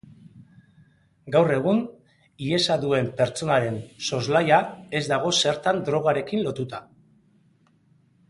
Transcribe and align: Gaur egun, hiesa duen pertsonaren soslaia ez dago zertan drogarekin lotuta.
Gaur 1.33 1.51
egun, 1.57 1.81
hiesa 2.45 2.77
duen 2.85 3.11
pertsonaren 3.19 3.77
soslaia 4.07 4.57
ez 5.01 5.03
dago 5.13 5.35
zertan 5.45 5.83
drogarekin 5.91 6.43
lotuta. 6.49 6.81